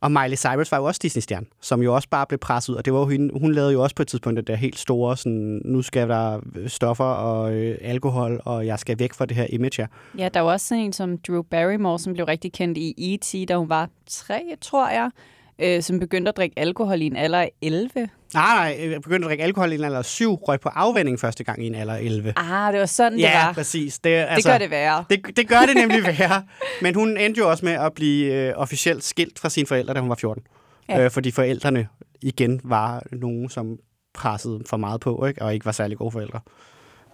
[0.00, 2.76] Og Miley Cyrus var jo også Disney-stjerne, som jo også bare blev presset ud.
[2.76, 4.78] Og det var jo hende, hun lavede jo også på et tidspunkt det der helt
[4.78, 9.36] store, sådan, nu skal der stoffer og øh, alkohol, og jeg skal væk fra det
[9.36, 9.86] her image her.
[10.18, 13.48] Ja, der var også sådan en som Drew Barrymore, som blev rigtig kendt i E.T.,
[13.48, 15.10] da hun var tre, tror jeg,
[15.58, 17.90] øh, som begyndte at drikke alkohol i en alder af 11.
[17.94, 21.20] Nej, nej, jeg begyndte at drikke alkohol i en alder af syv, røg på afvænding
[21.20, 22.32] første gang i en alder af 11.
[22.36, 23.52] Ah, det var sådan, det ja, var.
[23.52, 23.98] præcis.
[23.98, 25.04] Det, altså, Det gør det værre.
[25.10, 26.42] Det, det gør det nemlig værre.
[26.82, 30.00] Men hun endte jo også med at blive øh, officielt skilt fra sine forældre, da
[30.00, 30.42] hun var 14.
[30.88, 30.98] Ja.
[30.98, 31.04] Ja.
[31.04, 31.88] Øh, fordi forældrene
[32.22, 33.78] igen var nogen, som
[34.14, 35.42] pressede for meget på, ikke?
[35.42, 36.40] og ikke var særlig gode forældre.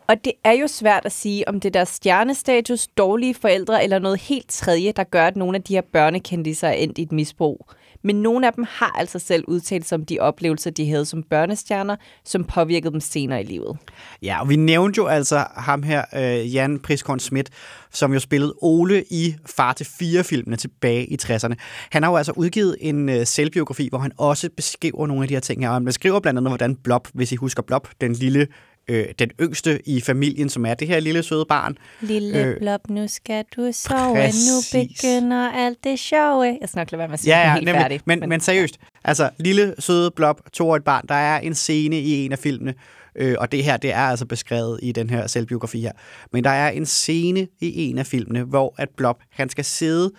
[0.07, 3.99] Og det er jo svært at sige, om det er deres stjernestatus, dårlige forældre eller
[3.99, 7.13] noget helt tredje, der gør, at nogle af de her børnekendiser er endt i et
[7.13, 7.71] misbrug.
[8.05, 11.23] Men nogle af dem har altså selv udtalt sig om de oplevelser, de havde som
[11.23, 13.77] børnestjerner, som påvirkede dem senere i livet.
[14.23, 17.51] Ja, og vi nævnte jo altså ham her, øh, Jan Priskorn Schmidt,
[17.91, 21.55] som jo spillede Ole i Far til fire-filmene tilbage i 60'erne.
[21.91, 25.35] Han har jo altså udgivet en øh, selvbiografi, hvor han også beskriver nogle af de
[25.35, 25.69] her ting her.
[25.69, 28.47] Og han beskriver blandt andet, hvordan Blob, hvis I husker Blob, den lille
[28.89, 31.79] øh, den yngste i familien, som er det her lille søde barn.
[32.01, 34.73] Lille Øh, Blob, nu skal du sove, præcis.
[34.75, 36.43] nu begynder alt det sjove.
[36.61, 37.81] Jeg skal nok lade være med at sige Ja, ja, helt nemlig.
[37.83, 38.01] færdig.
[38.05, 42.25] Men, men, men seriøst, altså lille søde Blob, toårigt barn, der er en scene i
[42.25, 42.75] en af filmene,
[43.17, 45.93] øh, og det her, det er altså beskrevet i den her selvbiografi her.
[46.33, 50.11] Men der er en scene i en af filmene, hvor at Blob, han skal sidde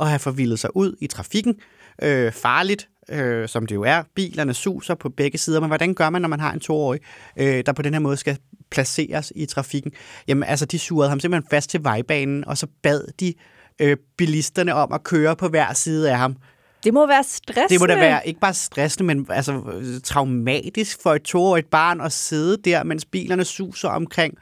[0.00, 1.54] at have forvildet sig ud i trafikken.
[2.02, 4.02] Øh, farligt, øh, som det jo er.
[4.14, 7.00] Bilerne suser på begge sider, men hvordan gør man, når man har en toårig,
[7.36, 8.38] øh, der på den her måde skal
[8.70, 9.92] placeres i trafikken?
[10.28, 13.34] Jamen altså, de surede ham simpelthen fast til vejbanen, og så bad de
[13.80, 16.36] øh, bilisterne om at køre på hver side af ham.
[16.84, 17.68] Det må være stressende.
[17.68, 22.00] Det må da være ikke bare stressende, men altså øh, traumatisk for et toårigt barn
[22.00, 24.34] at sidde der, mens bilerne suser omkring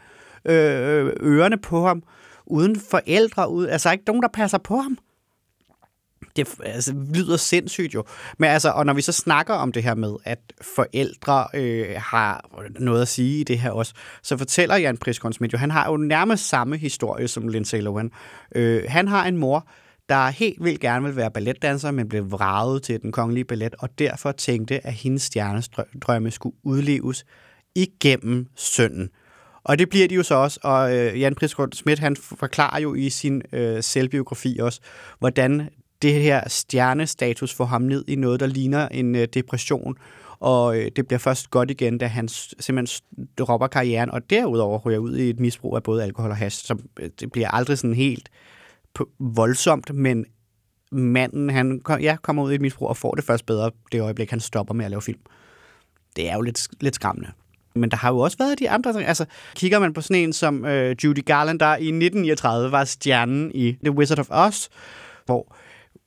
[0.44, 2.02] øh, ørerne på ham,
[2.46, 4.98] uden forældre, uden, altså ikke nogen, der passer på ham.
[6.36, 8.04] Det altså, lyder sindssygt jo.
[8.38, 10.38] Men altså, og når vi så snakker om det her med, at
[10.74, 12.50] forældre øh, har
[12.80, 15.90] noget at sige i det her også, så fortæller Jan Priskorn Schmidt jo, han har
[15.90, 18.10] jo nærmest samme historie som Lindsay Lohan.
[18.54, 19.68] Øh, han har en mor,
[20.08, 23.98] der helt vildt gerne vil være balletdanser, men blev vraget til den kongelige ballet, og
[23.98, 27.24] derfor tænkte, at hendes stjernedrømme skulle udleves
[27.74, 29.10] igennem sønnen.
[29.64, 32.94] Og det bliver de jo så også, og øh, Jan Prisgaard Schmidt, han forklarer jo
[32.94, 34.80] i sin øh, selvbiografi også,
[35.18, 35.68] hvordan
[36.02, 39.96] det her stjernestatus får ham ned i noget, der ligner en øh, depression,
[40.40, 43.04] og øh, det bliver først godt igen, da han simpelthen
[43.38, 46.76] dropper karrieren, og derudover ryger ud i et misbrug af både alkohol og hash, så
[47.00, 48.28] øh, det bliver aldrig sådan helt
[49.18, 50.24] voldsomt, men
[50.92, 54.30] manden, han ja, kommer ud i et misbrug og får det først bedre det øjeblik,
[54.30, 55.20] han stopper med at lave film.
[56.16, 57.30] Det er jo lidt, lidt skræmmende.
[57.74, 59.04] Men der har jo også været de andre ting.
[59.04, 63.50] Altså, kigger man på sådan en som øh, Judy Garland, der i 1939 var stjernen
[63.54, 64.68] i The Wizard of Oz,
[65.26, 65.56] hvor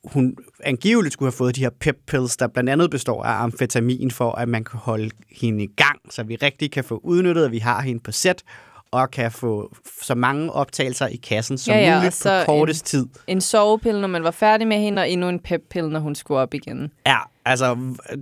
[0.03, 4.11] hun angiveligt skulle have fået de her pep pills, der blandt andet består af amfetamin,
[4.11, 7.51] for at man kan holde hende i gang, så vi rigtig kan få udnyttet, at
[7.51, 8.43] vi har hende på sæt,
[8.91, 12.85] og kan få så mange optagelser i kassen som Ja, ja, muligt så på kortest
[12.85, 13.05] tid.
[13.27, 16.39] En sovepille, når man var færdig med hende, og endnu en peppille, når hun skulle
[16.39, 16.91] op igen.
[17.05, 17.77] Ja, altså,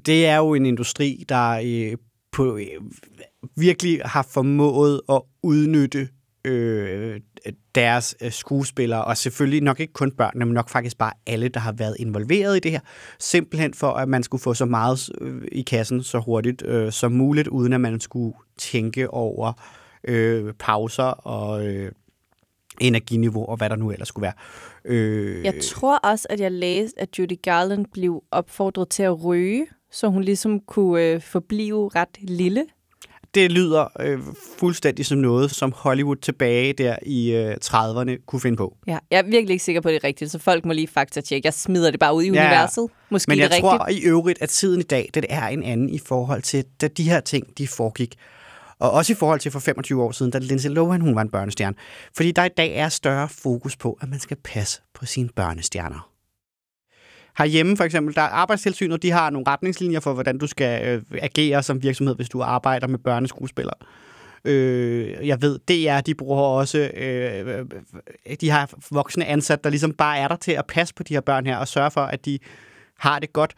[0.06, 1.98] det er jo en industri, der øh,
[2.32, 2.66] på, øh,
[3.58, 6.08] virkelig har formået at udnytte
[6.50, 7.20] øh,
[7.76, 11.60] deres øh, skuespillere, og selvfølgelig nok ikke kun børnene, men nok faktisk bare alle, der
[11.60, 12.80] har været involveret i det her,
[13.20, 17.12] simpelthen for, at man skulle få så meget øh, i kassen så hurtigt øh, som
[17.12, 19.54] muligt, uden at man skulle tænke over
[20.04, 21.92] øh, pauser og øh,
[22.82, 24.34] energiniveau, og hvad der nu ellers skulle være.
[24.86, 29.68] Øh, Jeg tror også, at jeg læste, at Judy Garland blev opfordret til at ryge,
[29.92, 32.66] så hun ligesom kunne øh, forblive ret lille
[33.36, 34.20] det lyder øh,
[34.58, 38.78] fuldstændig som noget, som Hollywood tilbage der i øh, 30'erne kunne finde på.
[38.88, 41.46] Ja, jeg er virkelig ikke sikker på, det er rigtigt, så folk må lige faktatjekke.
[41.46, 42.88] Jeg smider det bare ud i Ja, universet.
[43.10, 44.06] Måske Men jeg det tror rigtigt.
[44.06, 47.04] i øvrigt, at tiden i dag, det er en anden i forhold til, da de
[47.04, 48.16] her ting, de foregik.
[48.80, 51.30] Og også i forhold til for 25 år siden, da Lindsay Lohan, hun var en
[51.30, 51.76] børnestjerne.
[52.16, 56.09] Fordi der i dag er større fokus på, at man skal passe på sine børnestjerner.
[57.40, 61.02] Herhjemme for eksempel, der er arbejdstilsynet, de har nogle retningslinjer for, hvordan du skal øh,
[61.22, 63.76] agere som virksomhed, hvis du arbejder med børneskuespillere.
[64.46, 67.66] Øh, jeg ved, DR, de bruger også, øh,
[68.42, 71.22] de har voksne ansat, der ligesom bare er der til at passe på de her
[71.22, 72.40] børn her, og sørge for, at de
[72.98, 73.54] har det godt.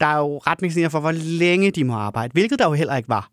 [0.00, 3.08] Der er jo retningslinjer for, hvor længe de må arbejde, hvilket der jo heller ikke
[3.08, 3.30] var.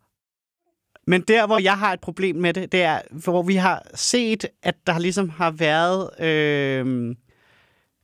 [1.08, 4.46] Men der, hvor jeg har et problem med det, det er, hvor vi har set,
[4.64, 7.16] at der ligesom har været øh,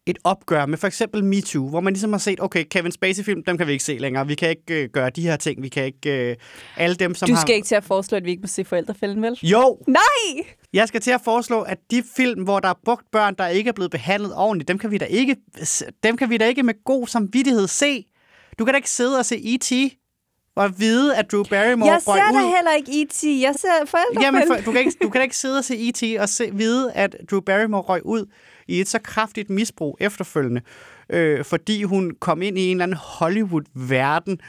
[0.09, 3.57] et opgør med for eksempel MeToo, hvor man ligesom har set, okay, Kevin Spacey-film, dem
[3.57, 4.27] kan vi ikke se længere.
[4.27, 5.63] Vi kan ikke øh, gøre de her ting.
[5.63, 6.29] Vi kan ikke...
[6.29, 6.35] Øh,
[6.77, 7.41] alle dem, som Du har...
[7.41, 9.39] skal ikke til at foreslå, at vi ikke må se forældrefælden, vel?
[9.43, 10.45] Jo, Nej!
[10.73, 13.67] jeg skal til at foreslå, at de film, hvor der er brugt børn, der ikke
[13.67, 15.35] er blevet behandlet ordentligt, dem kan vi da ikke,
[16.03, 18.05] dem kan vi da ikke med god samvittighed se.
[18.59, 19.71] Du kan da ikke sidde og se E.T.
[20.55, 22.55] og vide, at Drew Barrymore Jeg ser da ud.
[22.55, 23.23] heller ikke E.T.
[23.41, 24.21] Jeg ser forældrefælden.
[24.21, 26.03] Jamen, for, du, kan ikke, du kan da ikke sidde og se E.T.
[26.19, 28.25] og se, vide, at Drew Barrymore røg ud
[28.69, 30.61] i et så kraftigt misbrug efterfølgende,
[31.09, 34.39] øh, fordi hun kom ind i en eller anden Hollywood-verden.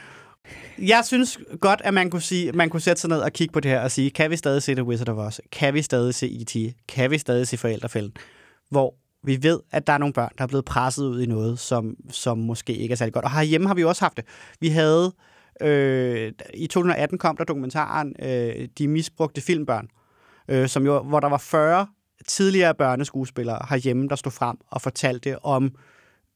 [0.79, 3.59] Jeg synes godt, at man kunne, sige, man kunne sætte sig ned og kigge på
[3.59, 5.39] det her og sige, kan vi stadig se The Wizard of Oz?
[5.51, 6.75] Kan vi stadig se E.T.?
[6.87, 8.13] Kan vi stadig se Forældrefælden?
[8.69, 11.59] Hvor vi ved, at der er nogle børn, der er blevet presset ud i noget,
[11.59, 13.25] som, som måske ikke er særlig godt.
[13.25, 14.25] Og herhjemme har vi også haft det.
[14.59, 15.13] Vi havde...
[15.61, 19.87] Øh, I 2018 kom der dokumentaren øh, De misbrugte filmbørn,
[20.47, 21.87] øh, som jo, hvor der var 40
[22.27, 25.75] tidligere børneskuespillere herhjemme, der stod frem og fortalte om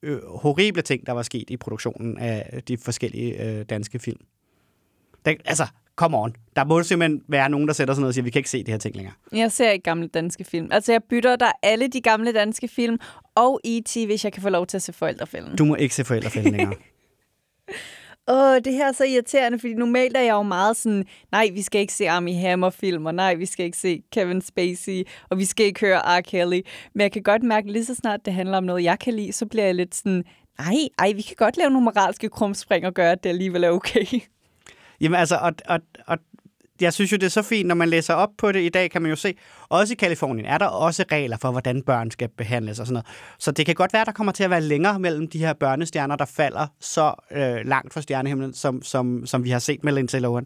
[0.03, 4.19] øh, horrible ting, der var sket i produktionen af de forskellige øh, danske film.
[5.25, 6.35] Det, altså, come on.
[6.55, 8.63] Der må simpelthen være nogen, der sætter sig ned og siger, vi kan ikke se
[8.63, 9.13] de her ting længere.
[9.31, 10.67] Jeg ser ikke gamle danske film.
[10.71, 12.99] Altså, jeg bytter der alle de gamle danske film
[13.35, 15.57] og E.T., hvis jeg kan få lov til at se forældrefælden.
[15.57, 16.75] Du må ikke se forældrefælden længere.
[18.27, 21.61] Åh, det her er så irriterende, fordi normalt er jeg jo meget sådan, nej, vi
[21.61, 25.45] skal ikke se Army Hammer-film, og nej, vi skal ikke se Kevin Spacey, og vi
[25.45, 26.21] skal ikke høre R.
[26.21, 26.61] Kelly.
[26.93, 29.33] Men jeg kan godt mærke, lige så snart det handler om noget, jeg kan lide,
[29.33, 30.23] så bliver jeg lidt sådan,
[30.59, 33.69] nej, ej, vi kan godt lave nogle moralske krumspring og gøre, at det alligevel er
[33.69, 34.05] okay.
[35.01, 36.17] Jamen altså, og, og, og
[36.81, 38.91] jeg synes jo, det er så fint, når man læser op på det i dag,
[38.91, 39.33] kan man jo se,
[39.69, 43.05] også i Kalifornien er der også regler for, hvordan børn skal behandles og sådan noget.
[43.39, 46.15] Så det kan godt være, der kommer til at være længere mellem de her børnestjerner,
[46.15, 50.19] der falder så øh, langt fra stjernehimlen, som, som, som vi har set med Lindsay
[50.19, 50.45] Lohan.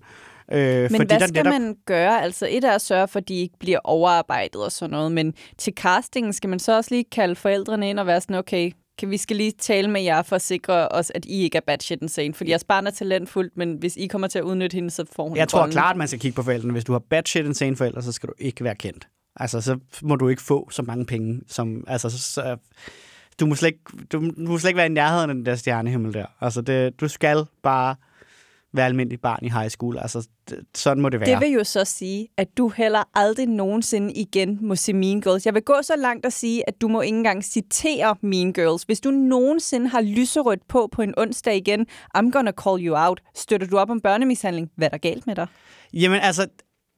[0.51, 2.23] Øh, Men fordi hvad der skal man gøre?
[2.23, 5.33] Altså et er at sørge for, at de ikke bliver overarbejdet og sådan noget, men
[5.57, 9.09] til castingen skal man så også lige kalde forældrene ind og være sådan, okay, kan
[9.09, 11.77] vi skal lige tale med jer for at sikre os, at I ikke er bad
[11.81, 12.33] shit insane.
[12.33, 15.27] Fordi jeres barn er talentfuldt, men hvis I kommer til at udnytte hende, så får
[15.27, 15.71] hun Jeg tror rollen.
[15.71, 16.73] klart, man skal kigge på forældrene.
[16.73, 19.07] Hvis du har bad shit insane forældre, så skal du ikke være kendt.
[19.35, 21.83] Altså, så må du ikke få så mange penge, som...
[21.87, 22.57] Altså, så, så,
[23.39, 23.81] du, må slet ikke,
[24.11, 26.25] du, du må slet ikke være i nærheden af den der stjernehimmel der.
[26.41, 27.95] Altså, det, du skal bare
[28.73, 29.97] være almindelig barn i high school.
[29.97, 31.29] Altså, det, sådan må det være.
[31.29, 35.45] Det vil jo så sige, at du heller aldrig nogensinde igen må se Mean Girls.
[35.45, 38.83] Jeg vil gå så langt at sige, at du må ikke engang citere Mean Girls.
[38.83, 41.85] Hvis du nogensinde har lyserødt på på en onsdag igen,
[42.17, 43.21] I'm gonna call you out.
[43.35, 44.69] Støtter du op om børnemishandling?
[44.75, 45.47] Hvad er der galt med dig?
[45.93, 46.47] Jamen altså,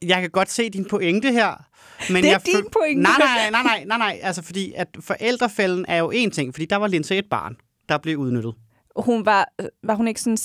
[0.02, 1.66] jeg kan godt se din pointe her.
[2.14, 3.02] Men Det er jeg din pointe.
[3.02, 4.20] Nej, nej, nej, nej, nej, nej.
[4.24, 7.56] Altså, fordi at forældrefælden er jo en ting, fordi der var Lindsay et barn,
[7.90, 8.54] der blev udnyttet.
[8.96, 10.38] Hun var, øh, var hun ikke sådan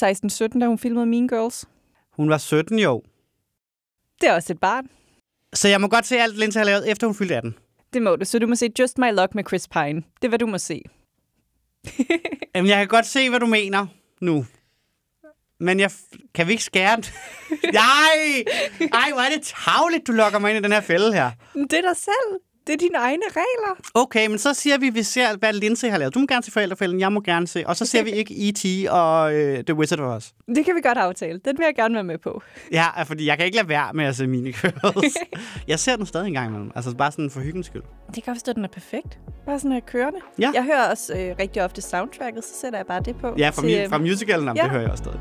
[0.55, 1.65] 16-17, da hun filmede Mean Girls?
[2.13, 3.03] Hun var 17 jo.
[4.21, 4.89] Det er også et barn.
[5.55, 7.55] Så jeg må godt se alt, Lindsay har lavet, efter hun fyldte 18.
[7.93, 8.25] Det må du.
[8.25, 9.95] Så du må se Just My Luck med Chris Pine.
[9.95, 10.83] Det er, hvad du må se.
[12.55, 13.87] Jamen, jeg kan godt se, hvad du mener
[14.21, 14.47] nu.
[15.61, 15.91] Men jeg
[16.35, 17.05] kan vi ikke skære den?
[17.73, 18.45] Nej!
[18.93, 21.31] Ej, hvor er det tavligt, du lokker mig ind i den her fælde her.
[21.55, 22.41] Det er dig selv.
[22.67, 23.77] Det er dine egne regler.
[23.95, 26.15] Okay, men så siger vi, at vi ser, hvad Lindsay har lavet.
[26.15, 27.65] Du må gerne se forældrefælden, jeg må gerne se.
[27.67, 28.91] Og så ser vi ikke E.T.
[28.91, 30.31] og øh, The Wizard of Oz.
[30.57, 31.41] Det kan vi godt aftale.
[31.45, 32.43] Den vil jeg gerne være med på.
[32.73, 35.17] Ja, fordi jeg kan ikke lade være med at se mine girls.
[35.69, 36.71] jeg ser den stadig en gang imellem.
[36.75, 37.83] Altså bare sådan for hyggens skyld.
[38.15, 39.19] Det kan forstå, at den er perfekt.
[39.47, 40.19] Bare sådan her kørende.
[40.39, 40.51] Ja.
[40.55, 43.35] Jeg hører også øh, rigtig ofte soundtracket, så sætter jeg bare det på.
[43.39, 44.53] Ja, fra, til, mi- øh, fra musicalen, ja.
[44.57, 44.63] ja.
[44.63, 45.21] det hører jeg også stadig.